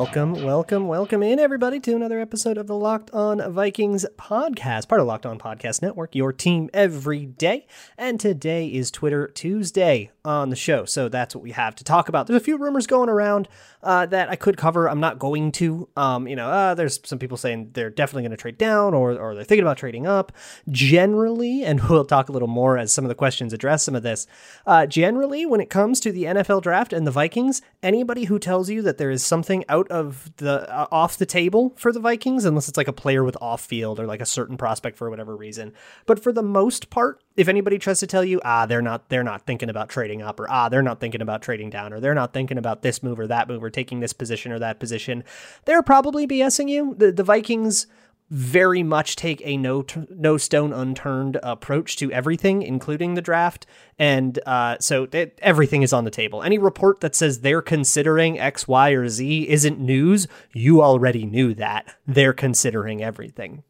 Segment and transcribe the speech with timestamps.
[0.00, 5.02] Welcome, welcome, welcome in, everybody, to another episode of the Locked On Vikings podcast, part
[5.02, 7.66] of Locked On Podcast Network, your team every day.
[7.98, 10.84] And today is Twitter Tuesday on the show.
[10.84, 12.26] So that's what we have to talk about.
[12.26, 13.48] There's a few rumors going around
[13.82, 14.88] uh, that I could cover.
[14.88, 15.88] I'm not going to.
[15.96, 19.12] Um, you know, uh, there's some people saying they're definitely going to trade down or,
[19.12, 20.32] or they're thinking about trading up.
[20.68, 24.02] Generally, and we'll talk a little more as some of the questions address some of
[24.02, 24.26] this.
[24.66, 28.68] Uh, generally, when it comes to the NFL draft and the Vikings, anybody who tells
[28.68, 32.44] you that there is something out of the uh, off the table for the Vikings,
[32.44, 35.36] unless it's like a player with off field or like a certain prospect for whatever
[35.36, 35.72] reason.
[36.06, 39.24] But for the most part, if anybody tries to tell you, ah, they're not they're
[39.24, 42.14] not thinking about trading up, or ah, they're not thinking about trading down, or they're
[42.14, 45.22] not thinking about this move or that move, or taking this position or that position,
[45.64, 46.94] they're probably BSing you.
[46.98, 47.86] The the Vikings
[48.30, 53.66] very much take a no no stone unturned approach to everything, including the draft,
[53.98, 55.08] and uh, so
[55.42, 56.42] everything is on the table.
[56.42, 60.28] Any report that says they're considering X, Y, or Z isn't news.
[60.52, 63.64] You already knew that they're considering everything.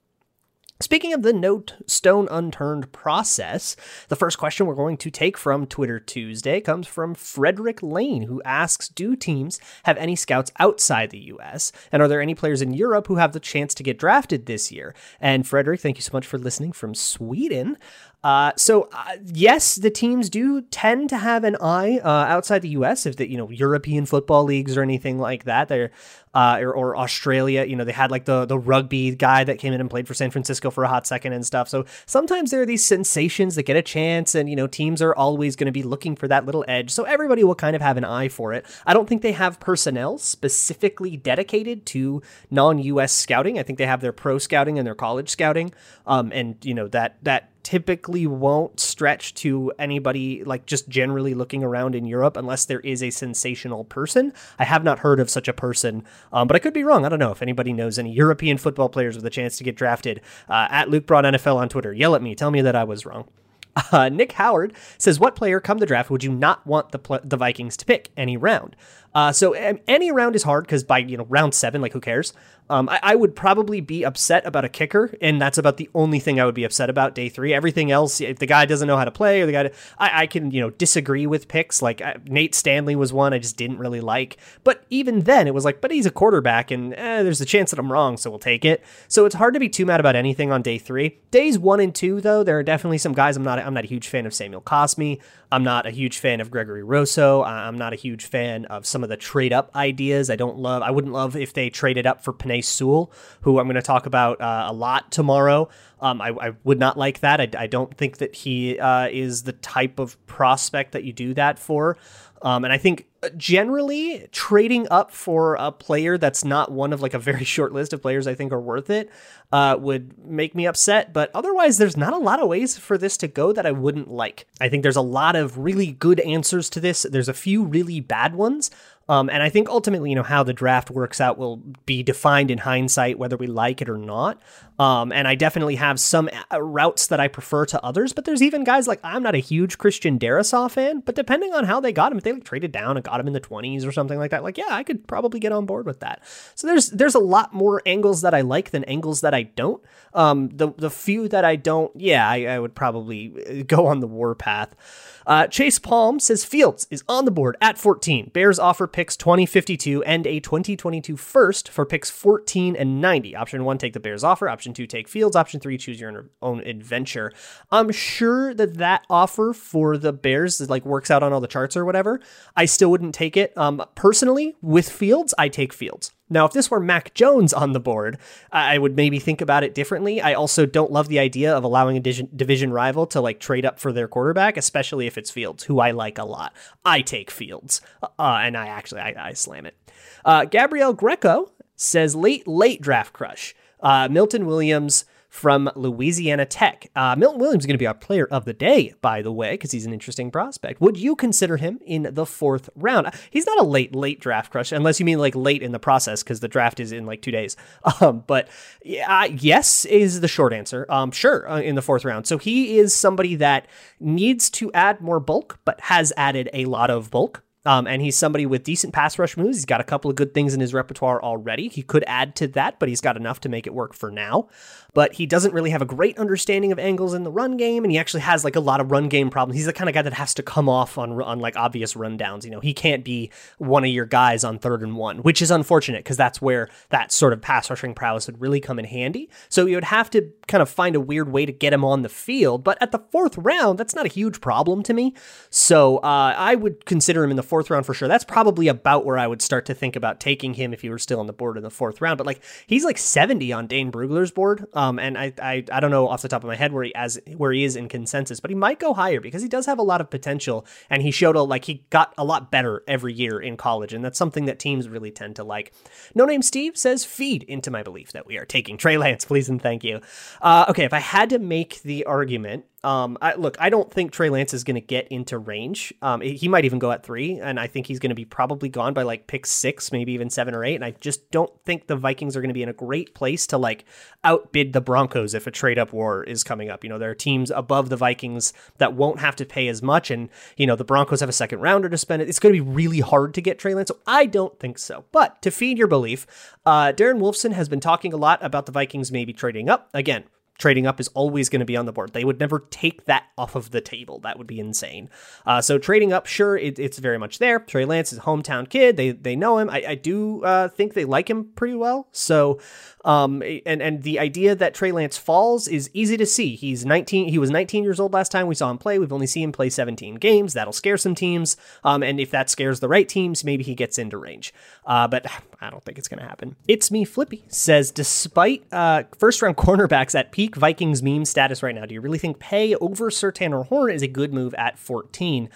[0.83, 3.77] Speaking of the note stone unturned process,
[4.09, 8.41] the first question we're going to take from Twitter Tuesday comes from Frederick Lane, who
[8.45, 11.71] asks Do teams have any scouts outside the US?
[11.93, 14.73] And are there any players in Europe who have the chance to get drafted this
[14.73, 14.95] year?
[15.21, 17.77] And Frederick, thank you so much for listening from Sweden.
[18.23, 22.69] Uh, so uh, yes, the teams do tend to have an eye uh, outside the
[22.71, 23.07] U.S.
[23.07, 25.91] If the you know European football leagues or anything like that, they're
[26.35, 27.65] uh, or, or, Australia.
[27.65, 30.13] You know they had like the the rugby guy that came in and played for
[30.13, 31.69] San Francisco for a hot second and stuff.
[31.69, 35.15] So sometimes there are these sensations that get a chance, and you know teams are
[35.15, 36.91] always going to be looking for that little edge.
[36.91, 38.67] So everybody will kind of have an eye for it.
[38.85, 43.13] I don't think they have personnel specifically dedicated to non-U.S.
[43.13, 43.59] scouting.
[43.59, 45.73] I think they have their pro scouting and their college scouting,
[46.07, 51.63] um, and you know that that typically won't stretch to anybody like just generally looking
[51.63, 54.33] around in Europe unless there is a sensational person.
[54.59, 57.05] I have not heard of such a person, um, but I could be wrong.
[57.05, 59.77] I don't know if anybody knows any European football players with a chance to get
[59.77, 60.21] drafted.
[60.49, 63.07] Uh, at Luke Braun NFL on Twitter, yell at me, tell me that I was
[63.07, 63.29] wrong.
[63.93, 67.21] Uh, Nick Howard says, "What player come the draft would you not want the pl-
[67.25, 68.75] the Vikings to pick any round?"
[69.15, 72.33] Uh, so any round is hard because by you know round seven, like who cares?
[72.71, 76.21] Um, I, I, would probably be upset about a kicker, and that's about the only
[76.21, 77.53] thing I would be upset about day three.
[77.53, 80.27] Everything else, if the guy doesn't know how to play, or the guy, I, I
[80.29, 81.83] can you know disagree with picks.
[81.83, 85.65] Like Nate Stanley was one I just didn't really like, but even then it was
[85.65, 88.39] like, but he's a quarterback, and eh, there's a chance that I'm wrong, so we'll
[88.39, 88.85] take it.
[89.09, 91.19] So it's hard to be too mad about anything on day three.
[91.33, 93.37] Days one and two, though, there are definitely some guys.
[93.37, 93.59] I'm not.
[93.59, 95.21] I'm not a huge fan of Samuel Cosmi.
[95.51, 97.43] I'm not a huge fan of Gregory Rousseau.
[97.43, 100.31] I'm not a huge fan of some of the trade up ideas.
[100.31, 100.83] I don't love.
[100.83, 103.13] I wouldn't love if they traded up for Penei Sewell,
[103.43, 105.69] who I'm going to talk about uh, a lot tomorrow.
[106.01, 107.41] Um, I, I, would not like that.
[107.41, 111.35] I, I don't think that he uh, is the type of prospect that you do
[111.35, 111.99] that for.
[112.43, 117.03] Um, and I think uh, generally trading up for a player that's not one of
[117.03, 119.11] like a very short list of players I think are worth it
[119.53, 121.13] uh, would make me upset.
[121.13, 124.11] But otherwise, there's not a lot of ways for this to go that I wouldn't
[124.11, 124.47] like.
[124.61, 127.03] I think there's a lot of really good answers to this.
[127.03, 128.71] There's a few really bad ones.
[129.11, 132.49] Um, and I think ultimately, you know, how the draft works out will be defined
[132.49, 134.41] in hindsight, whether we like it or not.
[134.79, 138.41] Um, and I definitely have some uh, routes that I prefer to others, but there's
[138.41, 141.93] even guys like I'm not a huge Christian Darrisaw fan, but depending on how they
[141.93, 144.17] got him, if they like traded down and got him in the 20s or something
[144.17, 146.23] like that, like yeah, I could probably get on board with that.
[146.55, 149.83] So there's there's a lot more angles that I like than angles that I don't.
[150.15, 153.99] Um, the the few that I don't, yeah, I, I would probably uh, go on
[153.99, 154.77] the war path.
[155.27, 158.31] Uh, Chase Palm says Fields is on the board at 14.
[158.33, 163.37] Bears offer picks 2052 and a 2022 first for picks 14 and 90.
[163.37, 164.49] Option one, take the Bears offer.
[164.49, 165.37] Option two, take Fields.
[165.37, 167.33] Option three, choose your own adventure.
[167.71, 171.77] I'm sure that that offer for the Bears like works out on all the charts
[171.77, 172.21] or whatever.
[172.57, 173.57] I still wouldn't take it.
[173.57, 176.13] Um, personally, with Fields, I take Fields.
[176.31, 178.17] Now, if this were Mac Jones on the board,
[178.53, 180.21] I would maybe think about it differently.
[180.21, 183.81] I also don't love the idea of allowing a division rival to like trade up
[183.81, 186.55] for their quarterback, especially if it's Fields, who I like a lot.
[186.85, 189.77] I take Fields, uh, and I actually I, I slam it.
[190.25, 193.55] Uh, Gabrielle Greco says late late draft crush.
[193.81, 196.91] Uh, Milton Williams from Louisiana Tech.
[196.95, 199.53] Uh, Milton Williams is going to be our player of the day, by the way,
[199.53, 200.81] because he's an interesting prospect.
[200.81, 203.11] Would you consider him in the fourth round?
[203.31, 206.23] He's not a late, late draft crush, unless you mean like late in the process,
[206.23, 207.57] because the draft is in like two days.
[208.01, 208.49] Um, but
[208.83, 210.87] yeah, yes is the short answer.
[210.89, 212.27] Um, sure, uh, in the fourth round.
[212.27, 213.67] So he is somebody that
[213.99, 217.43] needs to add more bulk, but has added a lot of bulk.
[217.67, 219.59] Um, and he's somebody with decent pass rush moves.
[219.59, 221.69] He's got a couple of good things in his repertoire already.
[221.69, 224.49] He could add to that, but he's got enough to make it work for now
[224.95, 227.93] but he doesn't really have a great understanding of angles in the run game, and
[227.93, 229.57] he actually has like a lot of run game problems.
[229.57, 232.45] He's the kind of guy that has to come off on on like obvious rundowns.
[232.45, 235.51] You know, he can't be one of your guys on third and one, which is
[235.51, 239.29] unfortunate because that's where that sort of pass rushing prowess would really come in handy.
[239.49, 242.03] So you would have to kind of find a weird way to get him on
[242.03, 242.65] the field.
[242.65, 245.15] But at the fourth round, that's not a huge problem to me.
[245.51, 248.09] So uh, I would consider him in the fourth round for sure.
[248.09, 250.99] That's probably about where I would start to think about taking him if he were
[250.99, 252.17] still on the board in the fourth round.
[252.17, 254.65] But like he's like 70 on Dane Brugler's board.
[254.73, 256.95] Um, and I, I I don't know off the top of my head where he
[256.95, 259.79] as where he is in consensus, but he might go higher because he does have
[259.79, 263.13] a lot of potential, and he showed a like he got a lot better every
[263.13, 265.73] year in college, and that's something that teams really tend to like.
[266.15, 269.49] No name Steve says feed into my belief that we are taking Trey Lance, please
[269.49, 270.01] and thank you.
[270.41, 274.11] Uh, okay, if I had to make the argument um, I, look, I don't think
[274.11, 275.93] Trey Lance is going to get into range.
[276.01, 278.71] Um, he might even go at three, and I think he's going to be probably
[278.71, 280.77] gone by like pick six, maybe even seven or eight.
[280.77, 283.47] And I just don't think the Vikings are going to be in a great place
[283.49, 283.85] to like
[284.25, 286.83] outbid the Broncos if a trade up war is coming up.
[286.83, 290.11] You know, there are teams above the Vikings that won't have to pay as much,
[290.11, 292.23] and you know the Broncos have a second rounder to spend.
[292.23, 292.29] It.
[292.29, 295.05] It's going to be really hard to get Trey Lance, so I don't think so.
[295.13, 296.27] But to feed your belief,
[296.65, 300.25] uh, Darren Wolfson has been talking a lot about the Vikings maybe trading up again
[300.61, 302.13] trading up is always going to be on the board.
[302.13, 304.21] They would never take that off of the table.
[304.21, 305.09] That would be insane.
[305.47, 307.59] Uh, so trading up, sure, it, it's very much there.
[307.59, 308.97] Trey Lance is a hometown kid.
[308.97, 309.71] They they know him.
[309.71, 312.09] I, I do uh, think they like him pretty well.
[312.13, 312.61] So
[313.05, 316.57] um, and and the idea that Trey Lance falls is easy to see.
[316.57, 317.29] He's 19.
[317.29, 318.99] He was 19 years old last time we saw him play.
[318.99, 320.53] We've only seen him play 17 games.
[320.53, 321.57] That'll scare some teams.
[321.85, 324.53] Um, and if that scares the right teams, maybe he gets into range.
[324.85, 325.27] Uh, but
[325.61, 326.57] I don't think it's going to happen.
[326.69, 327.91] It's me, Flippy says.
[327.91, 332.19] Despite uh, first round cornerbacks at peak Vikings meme status right now, do you really
[332.19, 335.49] think Paye over Surtain or Horn is a good move at 14?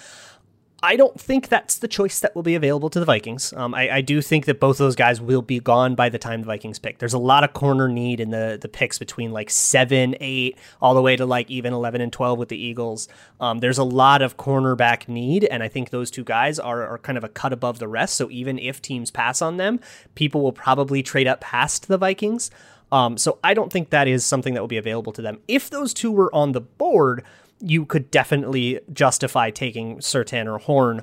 [0.84, 3.54] I don't think that's the choice that will be available to the Vikings.
[3.54, 6.18] Um, I, I, do think that both of those guys will be gone by the
[6.18, 6.98] time the Vikings pick.
[6.98, 10.94] There's a lot of corner need in the the picks between like seven, eight, all
[10.94, 13.08] the way to like even eleven and twelve with the Eagles.
[13.40, 16.98] Um, there's a lot of cornerback need, and I think those two guys are, are
[16.98, 18.16] kind of a cut above the rest.
[18.16, 19.80] So even if teams pass on them,
[20.14, 22.50] people will probably trade up past the Vikings.
[22.92, 25.40] Um, so I don't think that is something that will be available to them.
[25.48, 27.24] If those two were on the board,
[27.60, 31.02] you could definitely justify taking Surtain or Horn.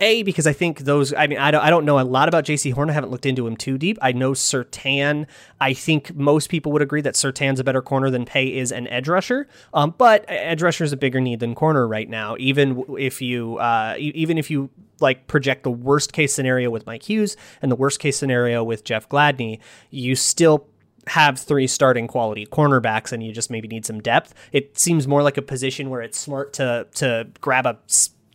[0.00, 1.12] A because I think those.
[1.14, 1.62] I mean, I don't.
[1.62, 2.90] I don't know a lot about Jaycee Horn.
[2.90, 3.98] I haven't looked into him too deep.
[4.00, 5.26] I know Surtain.
[5.60, 8.86] I think most people would agree that Surtain's a better corner than Paye is an
[8.88, 9.48] edge rusher.
[9.74, 12.36] Um, but edge rusher is a bigger need than corner right now.
[12.38, 14.70] Even if you, uh, even if you
[15.00, 18.84] like project the worst case scenario with Mike Hughes and the worst case scenario with
[18.84, 19.58] Jeff Gladney,
[19.90, 20.66] you still
[21.06, 24.34] have three starting quality cornerbacks and you just maybe need some depth.
[24.52, 27.78] It seems more like a position where it's smart to to grab a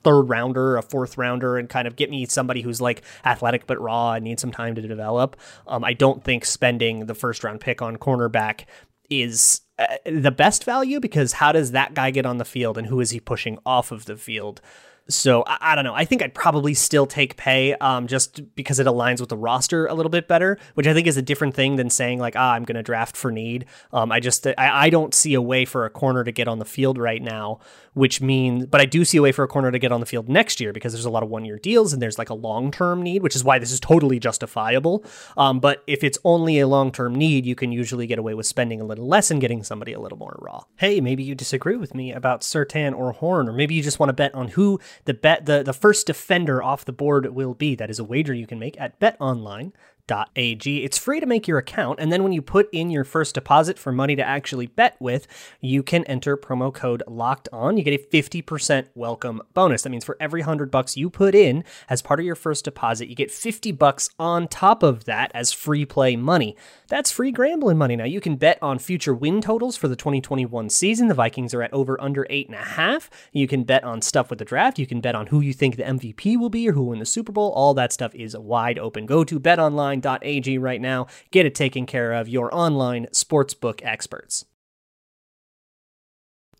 [0.04, 3.82] third rounder, a fourth rounder, and kind of get me somebody who's like athletic but
[3.82, 5.36] raw and needs some time to develop.
[5.68, 8.66] Um, I don't think spending the first round pick on cornerback
[9.10, 12.88] is uh, the best value because how does that guy get on the field and
[12.88, 14.62] who is he pushing off of the field?
[15.08, 15.94] So I, I, don't know.
[15.94, 19.86] I think I'd probably still take Paye um, just because it aligns with the roster
[19.86, 22.54] a little bit better, which I think is a different thing than saying like, ah,
[22.54, 23.66] I'm going to draft for need.
[23.94, 26.60] Um, I just I, I don't see a way for a corner to get on
[26.60, 27.60] the field right now
[27.96, 30.06] which means, but I do see a way for a corner to get on the
[30.06, 32.34] field next year because there's a lot of one year deals and there's like a
[32.34, 35.04] long term need, which is why this is totally justifiable.
[35.38, 38.46] Um, but if it's only a long term need, you can usually get away with
[38.46, 40.64] spending a little less and getting somebody a little more raw.
[40.76, 44.10] Hey, maybe you disagree with me about Surtain or Horn, or maybe you just want
[44.10, 47.76] to bet on who the bet the, the first defender off the board will be.
[47.76, 49.74] That is a wager you can make at Bet Online
[50.12, 50.68] ag.
[50.68, 53.80] It's free to make your account, and then when you put in your first deposit
[53.80, 55.28] for money to actually bet with,
[55.62, 57.78] you can enter promo code locked on.
[57.78, 59.84] You get a 50% welcome bonus.
[59.84, 63.08] That means for every 100 bucks you put in as part of your first deposit,
[63.08, 66.56] you get 50 bucks on top of that as free play money.
[66.88, 67.96] That's free gambling money.
[67.96, 71.08] Now you can bet on future win totals for the 2021 season.
[71.08, 73.10] The Vikings are at over under eight and a half.
[73.32, 74.80] You can bet on stuff with the draft.
[74.80, 77.00] You can bet on who you think the MVP will be or who will win
[77.00, 77.52] the Super Bowl.
[77.52, 79.06] All that stuff is wide open.
[79.06, 81.08] Go to Bet Online betonline.ag right now.
[81.32, 82.28] Get it taken care of.
[82.28, 84.46] Your online sportsbook experts.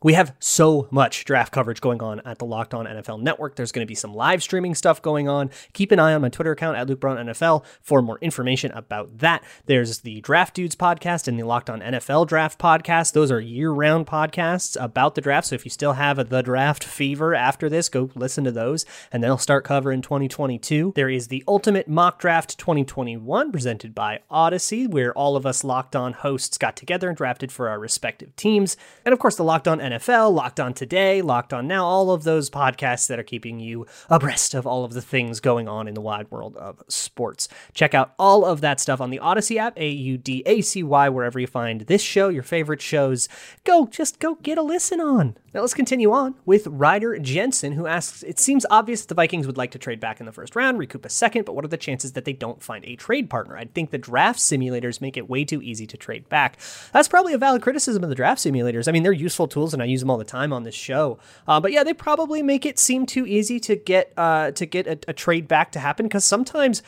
[0.06, 3.56] We have so much draft coverage going on at the Locked On NFL Network.
[3.56, 5.50] There's going to be some live streaming stuff going on.
[5.74, 9.18] Keep an eye on my Twitter account at Luke Braun NFL for more information about
[9.18, 9.44] that.
[9.66, 13.14] There's the Draft Dudes podcast and the Locked On NFL Draft podcast.
[13.14, 15.48] Those are year round podcasts about the draft.
[15.48, 19.24] So if you still have the draft fever after this, go listen to those and
[19.24, 20.94] they'll start covering 2022.
[20.96, 25.96] There is the Ultimate Mock Draft 2021 presented by Audacy, where all of us Locked
[25.96, 28.78] On hosts got together and drafted for our respective teams.
[29.04, 32.12] And of course, the Locked On NFL NFL, Locked On Today, Locked On Now, all
[32.12, 35.88] of those podcasts that are keeping you abreast of all of the things going on
[35.88, 37.48] in the wide world of sports.
[37.74, 40.84] Check out all of that stuff on the Audacy app, A U D A C
[40.84, 43.30] Y, wherever you find this show, your favorite shows.
[43.64, 45.38] Go, just go get a listen on.
[45.56, 49.48] Now let's continue on with Ryder Jensen, who asks It seems obvious that the Vikings
[49.48, 51.70] would like to trade back in the first round, recoup a second, but what are
[51.70, 53.56] the chances that they don't find a trade partner?
[53.56, 56.60] I think the draft simulators make it way too easy to trade back.
[56.92, 58.90] That's probably a valid criticism of the draft simulators.
[58.90, 61.20] I mean, they're useful tools, and I use them all the time on this show.
[61.48, 64.88] Uh, but yeah, they probably make it seem too easy to get uh, to get
[64.88, 66.82] a, a trade back to happen because sometimes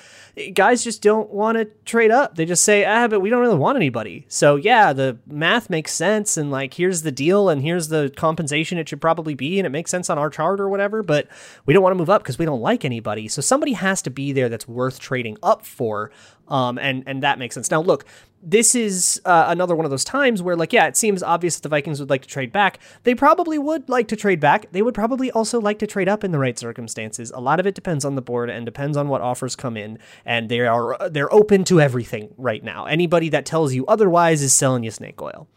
[0.54, 2.36] guys just don't want to trade up.
[2.36, 4.26] They just say, ah, but we don't really want anybody.
[4.28, 8.78] So yeah, the math makes sense, and like here's the deal, and here's the compensation
[8.78, 11.28] it should probably be, and it makes sense on our chart or whatever, but
[11.66, 13.28] we don't want to move up because we don't like anybody.
[13.28, 16.12] So somebody has to be there that's worth trading up for.
[16.48, 17.70] Um, and and that makes sense.
[17.70, 18.06] Now, look,
[18.42, 21.64] this is uh, another one of those times where, like, yeah, it seems obvious that
[21.64, 22.80] the Vikings would like to trade back.
[23.04, 24.72] They probably would like to trade back.
[24.72, 27.32] They would probably also like to trade up in the right circumstances.
[27.32, 30.00] A lot of it depends on the board and depends on what offers come in,
[30.26, 32.86] and they are they're open to everything right now.
[32.86, 35.48] Anybody that tells you otherwise is selling you snake oil.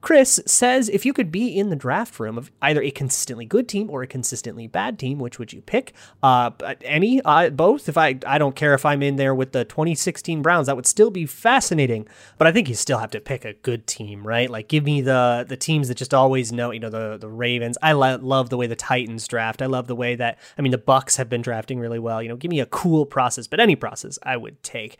[0.00, 3.68] Chris says if you could be in the draft room of either a consistently good
[3.68, 5.92] team or a consistently bad team, which would you pick?
[6.22, 6.50] Uh,
[6.82, 7.88] any, uh, both.
[7.88, 10.86] If I, I don't care if I'm in there with the 2016 Browns, that would
[10.86, 12.06] still be fascinating.
[12.36, 14.48] But I think you still have to pick a good team, right?
[14.48, 17.76] Like give me the the teams that just always know, you know, the the Ravens.
[17.82, 19.62] I lo- love the way the Titans draft.
[19.62, 22.22] I love the way that I mean the Bucks have been drafting really well.
[22.22, 24.98] You know, give me a cool process, but any process I would take.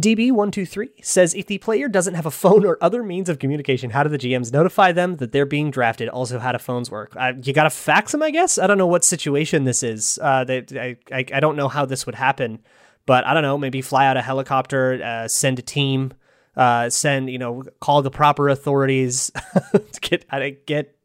[0.00, 4.02] DB123 says if the player doesn't have a phone or other means of communication, how
[4.02, 6.08] do the GMs notify them that they're being drafted?
[6.08, 7.12] Also, how do phones work?
[7.16, 8.58] Uh, you got to fax them, I guess.
[8.58, 10.18] I don't know what situation this is.
[10.20, 12.60] Uh, they, I, I, I don't know how this would happen,
[13.06, 13.56] but I don't know.
[13.56, 16.12] Maybe fly out a helicopter, uh, send a team,
[16.56, 19.30] uh, send you know, call the proper authorities
[19.72, 20.96] to get get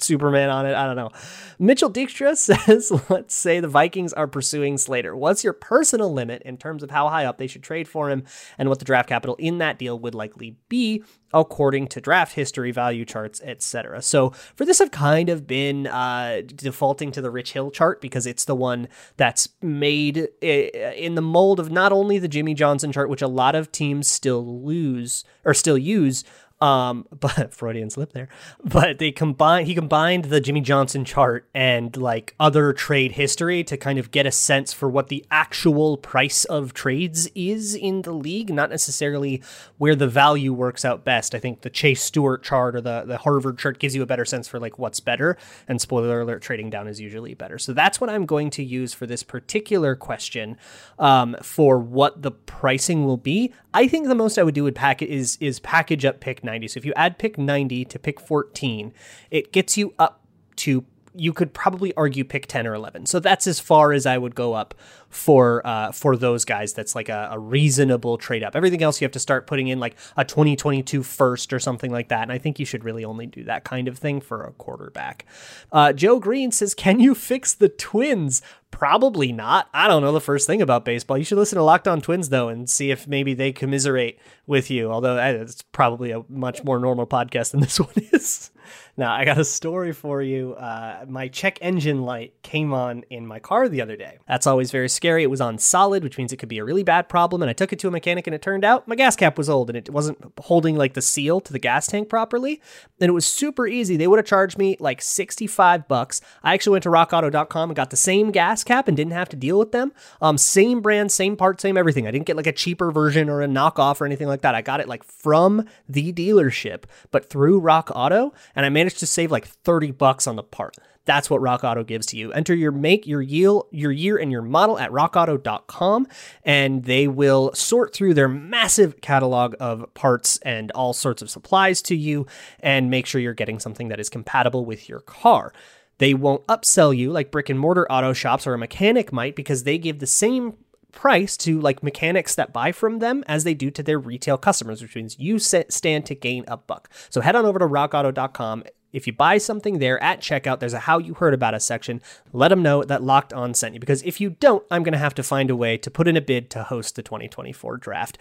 [0.00, 0.74] Superman on it.
[0.74, 1.10] I don't know.
[1.58, 2.36] Mitchell Dijkstra
[2.66, 5.14] says, let's say the Vikings are pursuing Slater.
[5.14, 8.24] What's your personal limit in terms of how high up they should trade for him
[8.58, 12.70] and what the draft capital in that deal would likely be according to draft history,
[12.70, 14.00] value charts, etc.
[14.00, 18.26] So for this, I've kind of been uh, defaulting to the Rich Hill chart because
[18.26, 23.10] it's the one that's made in the mold of not only the Jimmy Johnson chart,
[23.10, 26.24] which a lot of teams still lose or still use,
[26.64, 28.28] um, but Freudian slip there.
[28.64, 33.76] But they combine he combined the Jimmy Johnson chart and like other trade history to
[33.76, 38.12] kind of get a sense for what the actual price of trades is in the
[38.12, 39.42] league, not necessarily
[39.76, 41.34] where the value works out best.
[41.34, 44.24] I think the Chase Stuart chart or the, the Harvard chart gives you a better
[44.24, 45.36] sense for like what's better.
[45.68, 47.58] And spoiler alert, trading down is usually better.
[47.58, 50.56] So that's what I'm going to use for this particular question
[50.98, 53.52] um, for what the pricing will be.
[53.74, 56.68] I think the most I would do would pack is is package up pick 90.
[56.68, 58.92] So if you add pick 90 to pick 14,
[59.32, 60.24] it gets you up
[60.56, 63.06] to you could probably argue pick 10 or 11.
[63.06, 64.74] So that's as far as I would go up
[65.08, 66.72] for uh, for those guys.
[66.72, 68.56] That's like a, a, reasonable trade up.
[68.56, 72.08] Everything else you have to start putting in like a 2022 first or something like
[72.08, 72.22] that.
[72.22, 75.24] And I think you should really only do that kind of thing for a quarterback.
[75.70, 78.42] Uh, Joe Green says, "Can you fix the Twins?"
[78.72, 79.68] Probably not.
[79.72, 81.16] I don't know the first thing about baseball.
[81.16, 84.18] You should listen to Locked On Twins though and see if maybe they commiserate
[84.48, 84.90] with you.
[84.90, 88.50] Although eh, it's probably a much more normal podcast than this one is.
[88.96, 90.54] Now, I got a story for you.
[90.54, 94.18] Uh, my check engine light came on in my car the other day.
[94.28, 95.24] That's always very scary.
[95.24, 97.42] It was on solid, which means it could be a really bad problem.
[97.42, 99.48] And I took it to a mechanic, and it turned out my gas cap was
[99.48, 102.60] old and it wasn't holding like the seal to the gas tank properly.
[103.00, 103.96] And it was super easy.
[103.96, 106.20] They would have charged me like 65 bucks.
[106.42, 109.36] I actually went to rockauto.com and got the same gas cap and didn't have to
[109.36, 109.92] deal with them.
[110.20, 112.06] Um, same brand, same part, same everything.
[112.06, 114.54] I didn't get like a cheaper version or a knockoff or anything like that.
[114.54, 118.32] I got it like from the dealership, but through Rock Auto.
[118.54, 120.76] And I managed to save like 30 bucks on the part.
[121.04, 122.32] That's what Rock Auto gives to you.
[122.32, 126.06] Enter your make, your yield, your year, and your model at rockauto.com,
[126.44, 131.82] and they will sort through their massive catalog of parts and all sorts of supplies
[131.82, 132.26] to you
[132.60, 135.52] and make sure you're getting something that is compatible with your car.
[135.98, 139.62] They won't upsell you like brick and mortar auto shops or a mechanic might because
[139.62, 140.54] they give the same
[140.94, 144.82] price to like mechanics that buy from them as they do to their retail customers,
[144.82, 146.90] which means you stand to gain a buck.
[147.10, 150.80] So head on over to rockauto.com If you buy something there at checkout, there's a
[150.80, 152.00] How You Heard About Us section.
[152.32, 154.98] Let them know that Locked On sent you because if you don't, I'm going to
[154.98, 158.18] have to find a way to put in a bid to host the 2024 draft.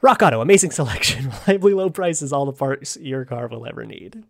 [0.00, 4.24] Rock Auto, amazing selection, reliably low prices, all the parts your car will ever need.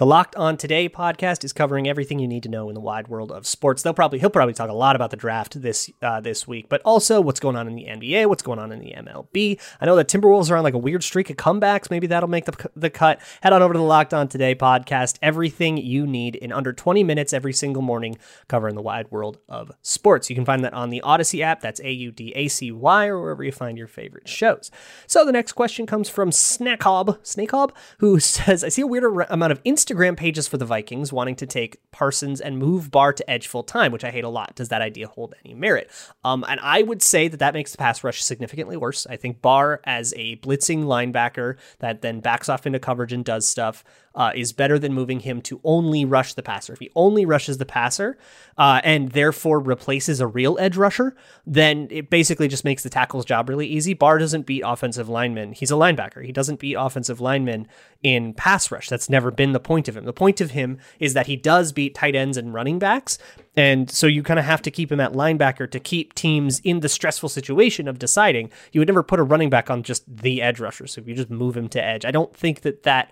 [0.00, 3.08] The Locked On Today podcast is covering everything you need to know in the wide
[3.08, 3.82] world of sports.
[3.82, 6.80] They'll probably he'll probably talk a lot about the draft this uh, this week, but
[6.86, 9.60] also what's going on in the NBA, what's going on in the MLB.
[9.78, 11.90] I know that Timberwolves are on like a weird streak of comebacks.
[11.90, 13.20] Maybe that'll make the the cut.
[13.42, 15.18] Head on over to the Locked On Today podcast.
[15.20, 18.16] Everything you need in under 20 minutes every single morning,
[18.48, 20.30] covering the wide world of sports.
[20.30, 21.60] You can find that on the Audacy app.
[21.60, 24.70] That's A U D A C Y or wherever you find your favorite shows.
[25.06, 29.52] So the next question comes from Snackhob, Snakehob, who says, "I see a weird amount
[29.52, 33.28] of Instagram." Instagram pages for the Vikings wanting to take Parsons and move Barr to
[33.28, 34.54] edge full time, which I hate a lot.
[34.54, 35.90] Does that idea hold any merit?
[36.24, 39.06] Um, and I would say that that makes the pass rush significantly worse.
[39.08, 43.46] I think Barr as a blitzing linebacker that then backs off into coverage and does
[43.46, 46.72] stuff uh, is better than moving him to only rush the passer.
[46.72, 48.18] If he only rushes the passer
[48.58, 51.14] uh, and therefore replaces a real edge rusher,
[51.46, 53.94] then it basically just makes the tackle's job really easy.
[53.94, 55.52] Barr doesn't beat offensive linemen.
[55.52, 56.24] He's a linebacker.
[56.24, 57.68] He doesn't beat offensive linemen
[58.02, 58.88] in pass rush.
[58.88, 60.04] That's never been the point of him.
[60.04, 63.18] The point of him is that he does beat tight ends and running backs.
[63.56, 66.80] And so you kind of have to keep him at linebacker to keep teams in
[66.80, 68.50] the stressful situation of deciding.
[68.72, 70.86] You would never put a running back on just the edge rusher.
[70.86, 73.10] So if you just move him to edge, I don't think that that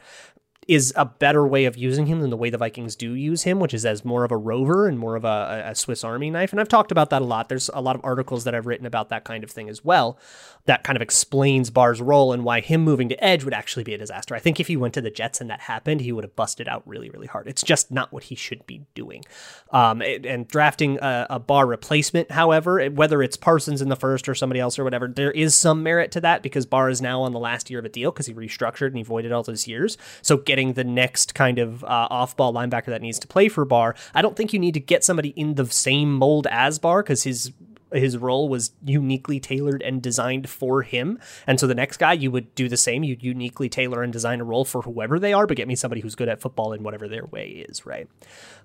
[0.69, 3.59] is a better way of using him than the way the Vikings do use him,
[3.59, 6.53] which is as more of a rover and more of a, a, Swiss Army knife.
[6.53, 7.49] And I've talked about that a lot.
[7.49, 10.19] There's a lot of articles that I've written about that kind of thing as well.
[10.67, 13.95] That kind of explains Barr's role and why him moving to edge would actually be
[13.95, 14.35] a disaster.
[14.35, 16.69] I think if he went to the Jets and that happened, he would have busted
[16.69, 17.49] out really, really hard.
[17.49, 19.25] It's just not what he should be doing.
[19.71, 24.35] Um, and drafting a, a Barr replacement, however, whether it's Parsons in the first or
[24.35, 27.33] somebody else or whatever, there is some merit to that because Barr is now on
[27.33, 29.97] the last year of a deal because he restructured and he voided all those years.
[30.21, 33.65] So getting the next kind of uh, off ball linebacker that needs to play for
[33.65, 37.03] Barr, I don't think you need to get somebody in the same mold as Barr
[37.03, 37.53] because his
[37.93, 41.19] his role was uniquely tailored and designed for him.
[41.47, 43.03] And so the next guy, you would do the same.
[43.03, 46.01] You'd uniquely tailor and design a role for whoever they are, but get me somebody
[46.01, 48.09] who's good at football in whatever their way is, right?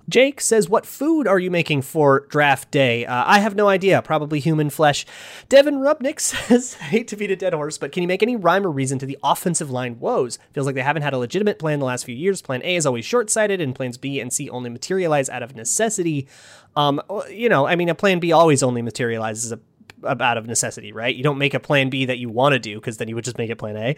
[0.10, 3.06] Jake says, What food are you making for draft day?
[3.06, 4.02] Uh, I have no idea.
[4.02, 5.06] Probably human flesh.
[5.50, 8.66] Devin Rubnick says, Hate to beat a dead horse, but can you make any rhyme
[8.66, 10.40] or reason to the offensive line woes?
[10.54, 12.42] Feels like they haven't had a legitimate plan the last few years.
[12.42, 15.56] Plan A is always short sighted, and plans B and C only materialize out of
[15.56, 16.28] necessity.
[16.76, 19.54] Um, you know, I mean, a plan B always only materializes
[20.06, 21.16] out of necessity, right?
[21.16, 23.24] You don't make a plan B that you want to do because then you would
[23.24, 23.96] just make it plan A.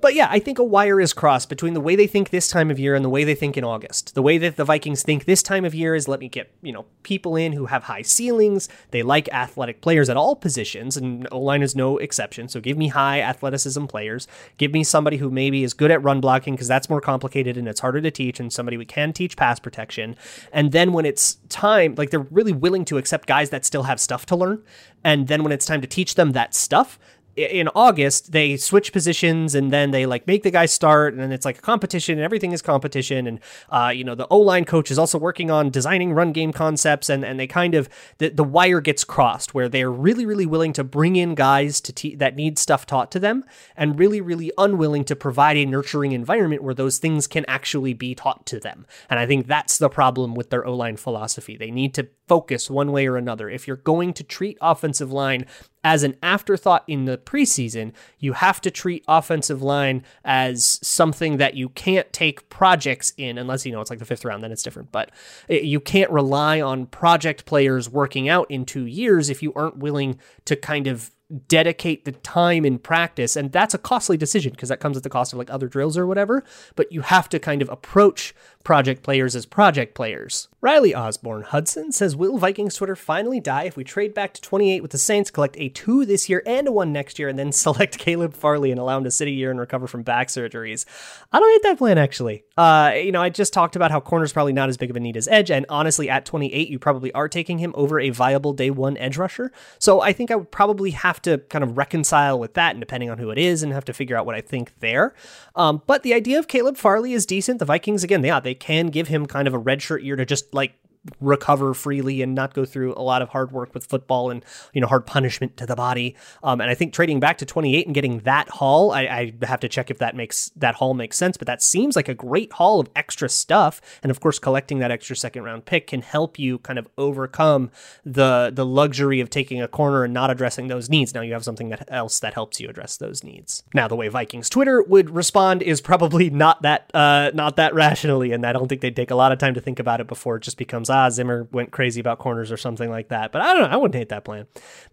[0.00, 2.70] But yeah, I think a wire is crossed between the way they think this time
[2.70, 4.14] of year and the way they think in August.
[4.14, 6.72] The way that the Vikings think this time of year is let me get, you
[6.72, 8.68] know, people in who have high ceilings.
[8.90, 12.48] They like athletic players at all positions, and O line is no exception.
[12.48, 14.28] So give me high athleticism players.
[14.56, 17.68] Give me somebody who maybe is good at run blocking because that's more complicated and
[17.68, 20.16] it's harder to teach, and somebody we can teach pass protection.
[20.52, 24.00] And then when it's time, like they're really willing to accept guys that still have
[24.00, 24.62] stuff to learn.
[25.04, 26.98] And then when it's time to teach them that stuff,
[27.36, 31.32] in August they switch positions and then they like make the guy start and then
[31.32, 33.26] it's like a competition and everything is competition.
[33.26, 36.52] And uh, you know the O line coach is also working on designing run game
[36.52, 40.46] concepts and and they kind of the, the wire gets crossed where they're really really
[40.46, 43.44] willing to bring in guys to te- that need stuff taught to them
[43.76, 48.14] and really really unwilling to provide a nurturing environment where those things can actually be
[48.14, 48.86] taught to them.
[49.08, 51.56] And I think that's the problem with their O line philosophy.
[51.56, 55.44] They need to focus one way or another if you're going to treat offensive line
[55.82, 61.54] as an afterthought in the preseason, you have to treat offensive line as something that
[61.54, 64.62] you can't take projects in unless you know it's like the fifth round, then it's
[64.62, 64.92] different.
[64.92, 65.10] But
[65.48, 69.78] eh, you can't rely on project players working out in two years if you aren't
[69.78, 71.10] willing to kind of
[71.46, 75.08] dedicate the time in practice and that's a costly decision because that comes at the
[75.08, 76.42] cost of like other drills or whatever
[76.74, 80.48] but you have to kind of approach project players as project players.
[80.60, 84.82] Riley osborne hudson says will vikings twitter finally die if we trade back to 28
[84.82, 87.52] with the saints collect a 2 this year and a 1 next year and then
[87.52, 90.84] select caleb farley and allow him to sit a year and recover from back surgeries?
[91.32, 92.44] I don't hate that plan actually.
[92.56, 95.00] Uh, you know i just talked about how corner's probably not as big of a
[95.00, 98.52] need as edge and honestly at 28 you probably are taking him over a viable
[98.52, 99.52] day one edge rusher.
[99.78, 103.10] So i think i would probably have to kind of reconcile with that, and depending
[103.10, 105.14] on who it is, and have to figure out what I think there.
[105.54, 107.58] Um, but the idea of Caleb Farley is decent.
[107.58, 110.52] The Vikings, again, yeah, they can give him kind of a redshirt year to just
[110.54, 110.74] like
[111.20, 114.80] recover freely and not go through a lot of hard work with football and you
[114.80, 116.14] know hard punishment to the body.
[116.42, 119.60] Um, and I think trading back to 28 and getting that haul, I, I have
[119.60, 121.36] to check if that makes that haul makes sense.
[121.36, 123.80] But that seems like a great haul of extra stuff.
[124.02, 127.70] And of course, collecting that extra second round pick can help you kind of overcome
[128.04, 131.14] the the luxury of taking a corner and not addressing those needs.
[131.14, 133.62] Now you have something that else that helps you address those needs.
[133.72, 138.32] Now the way Vikings Twitter would respond is probably not that uh, not that rationally,
[138.32, 140.36] and I don't think they'd take a lot of time to think about it before
[140.36, 143.32] it just becomes ah Zimmer went crazy about corners or something like that.
[143.32, 143.68] But I don't know.
[143.68, 144.46] I wouldn't hate that plan.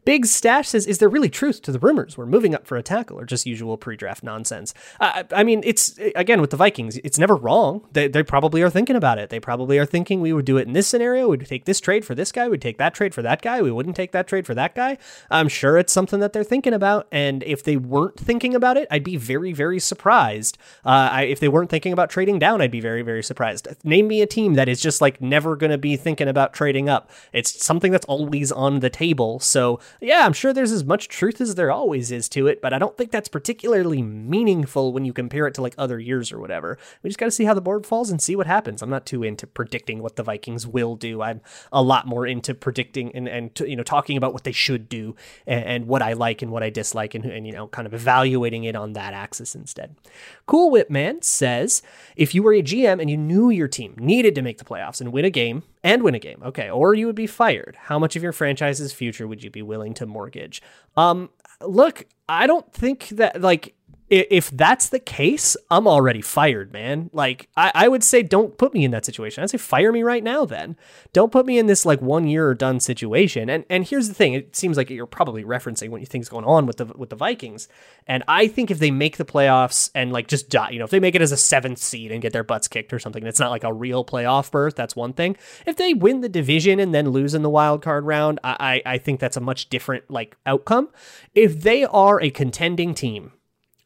[0.05, 2.83] Big Stash says, "Is there really truth to the rumors we're moving up for a
[2.83, 7.19] tackle, or just usual pre-draft nonsense?" Uh, I mean, it's again with the Vikings, it's
[7.19, 7.85] never wrong.
[7.91, 9.29] They, they probably are thinking about it.
[9.29, 11.27] They probably are thinking we would do it in this scenario.
[11.29, 12.47] We'd take this trade for this guy.
[12.47, 13.61] We'd take that trade for that guy.
[13.61, 14.97] We wouldn't take that trade for that guy.
[15.29, 17.07] I'm sure it's something that they're thinking about.
[17.11, 20.57] And if they weren't thinking about it, I'd be very, very surprised.
[20.85, 23.67] Uh, I, if they weren't thinking about trading down, I'd be very, very surprised.
[23.83, 26.89] Name me a team that is just like never going to be thinking about trading
[26.89, 27.09] up.
[27.31, 29.39] It's something that's always on the table.
[29.39, 32.73] So yeah, I'm sure there's as much truth as there always is to it, but
[32.73, 36.39] I don't think that's particularly meaningful when you compare it to like other years or
[36.39, 36.77] whatever.
[37.03, 38.81] We just got to see how the board falls and see what happens.
[38.81, 41.21] I'm not too into predicting what the Vikings will do.
[41.21, 44.89] I'm a lot more into predicting and, and you know talking about what they should
[44.89, 47.85] do and, and what I like and what I dislike and, and you know kind
[47.85, 49.95] of evaluating it on that axis instead.
[50.45, 51.81] Cool Whip Man says
[52.15, 55.01] if you were a GM and you knew your team needed to make the playoffs
[55.01, 57.97] and win a game and win a game, okay, or you would be fired, how
[57.97, 60.61] much of your franchise's future would you be willing to mortgage?
[60.97, 61.29] Um,
[61.61, 63.73] look, I don't think that like
[64.09, 67.09] if that's the case, I'm already fired, man.
[67.11, 69.43] Like, I, I, would say don't put me in that situation.
[69.43, 70.77] I'd say fire me right now then.
[71.11, 73.49] Don't put me in this like one year or done situation.
[73.49, 76.45] And and here's the thing, it seems like you're probably referencing what you think's going
[76.45, 77.67] on with the with the Vikings.
[78.07, 80.91] And I think if they make the playoffs and like just die, you know, if
[80.91, 83.41] they make it as a seventh seed and get their butts kicked or something, it's
[83.41, 85.35] not like a real playoff berth, that's one thing.
[85.65, 88.93] If they win the division and then lose in the wild card round, I, I,
[88.93, 90.89] I think that's a much different like outcome.
[91.35, 93.33] If they are a contending team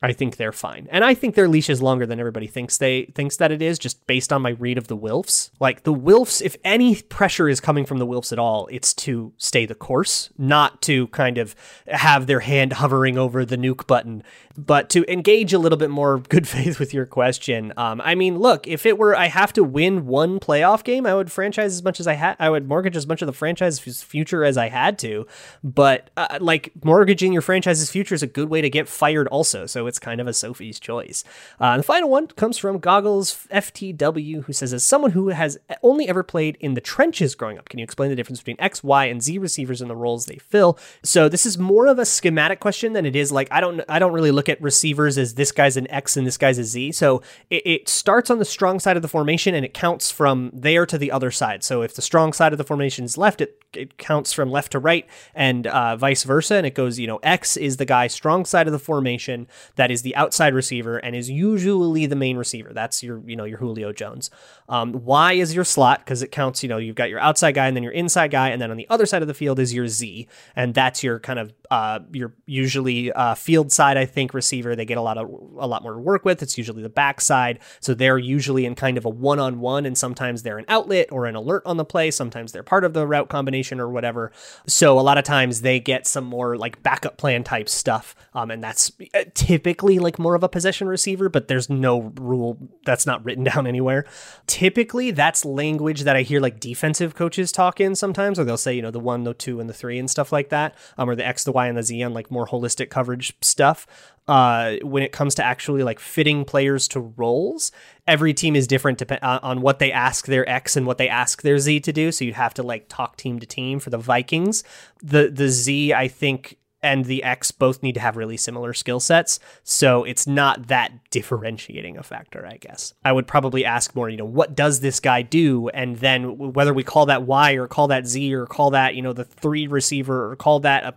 [0.04, 0.88] I think they're fine.
[0.90, 3.78] And I think their leash is longer than everybody thinks they thinks that it is,
[3.78, 5.52] just based on my read of the Wilfs.
[5.60, 9.32] Like the Wilfs, if any pressure is coming from the Wilfs at all, it's to
[9.38, 11.56] stay the course, not to kind of
[11.88, 14.24] have their hand hovering over the nuke button,
[14.58, 17.72] but to engage a little bit more good faith with your question.
[17.78, 21.14] Um, I mean, look, if it were I have to win one playoff game, I
[21.14, 22.36] would franchise as much as I had.
[22.40, 25.28] I would mortgage as much of the franchise's future as I had to.
[25.64, 29.68] But uh, like mortgaging your franchise's future is a good way to get fired, also.
[29.68, 31.26] So it's kind of a Sophie's choice.
[31.60, 36.08] Uh, the final one comes from Goggles FTW, who says, As someone who has only
[36.08, 39.06] ever played in the trenches growing up, can you explain the difference between X, Y,
[39.06, 40.80] and Z receivers and the roles they fill?
[41.04, 44.00] So this is more of a schematic question than it is like I don't I
[44.00, 46.94] don't really look at receivers as this guy's an X and this guy's a Z.
[46.94, 50.52] So it, it starts on the strong side of the formation and it counts from
[50.54, 51.64] there to the other side.
[51.64, 54.72] So if the strong side of the formation is left, it it counts from left
[54.74, 56.56] to right and uh, vice versa.
[56.56, 59.48] And it goes, you know, X is the guy strong side of the formation
[59.82, 62.72] that is the outside receiver and is usually the main receiver.
[62.72, 64.30] That's your, you know, your Julio Jones.
[64.70, 67.66] Um, y is your slot because it counts, you know, you've got your outside guy
[67.66, 68.50] and then your inside guy.
[68.50, 70.28] And then on the other side of the field is your Z.
[70.56, 74.76] And that's your kind of, uh, your usually uh, field side, I think, receiver.
[74.76, 76.44] They get a lot of, a lot more to work with.
[76.44, 77.58] It's usually the backside.
[77.80, 79.88] So they're usually in kind of a one on one.
[79.88, 82.12] And sometimes they're an outlet or an alert on the play.
[82.12, 84.32] Sometimes they're part of the route combination or whatever.
[84.68, 88.14] So a lot of times they get some more like backup plan type stuff.
[88.36, 89.24] Um, and that's uh,
[89.72, 93.66] typically like more of a possession receiver, but there's no rule that's not written down
[93.66, 94.06] anywhere.
[94.46, 98.74] Typically, that's language that I hear like defensive coaches talk in sometimes, or they'll say,
[98.74, 101.16] you know, the one, the two, and the three and stuff like that, um, or
[101.16, 103.88] the X, the Y, and the Z on like more holistic coverage stuff.
[104.28, 107.72] Uh, when it comes to actually like fitting players to roles,
[108.08, 111.08] every team is different dep- uh, on what they ask their X and what they
[111.08, 112.12] ask their Z to do.
[112.12, 114.64] So you'd have to like talk team to team for the Vikings.
[115.02, 119.00] The the Z, I think, and the X both need to have really similar skill
[119.00, 119.40] sets.
[119.64, 122.94] So it's not that differentiating a factor, I guess.
[123.06, 125.70] I would probably ask more, you know, what does this guy do?
[125.70, 129.02] And then whether we call that Y or call that Z or call that, you
[129.02, 130.96] know, the three receiver or call that a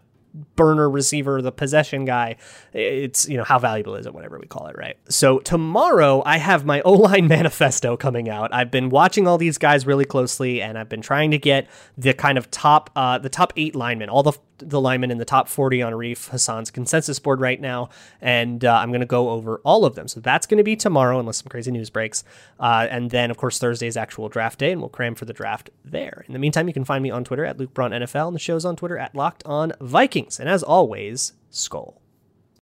[0.57, 2.37] burner receiver, the possession guy.
[2.73, 4.97] It's, you know, how valuable is it, whatever we call it, right?
[5.09, 8.53] So tomorrow I have my O line manifesto coming out.
[8.53, 12.13] I've been watching all these guys really closely and I've been trying to get the
[12.15, 15.49] kind of top, uh, the top eight linemen, all the the linemen in the top
[15.49, 17.91] 40 on Arif Hassan's consensus board right now,
[18.21, 20.09] and uh, I'm going to go over all of them.
[20.09, 22.25] So that's going to be tomorrow, unless some crazy news breaks.
[22.59, 25.71] Uh, and then, of course, Thursday's actual draft day, and we'll cram for the draft
[25.85, 26.25] there.
[26.27, 28.41] In the meantime, you can find me on Twitter at Luke Braun NFL, and the
[28.41, 30.39] show's on Twitter at Locked On Vikings.
[30.39, 31.95] And as always, Skol.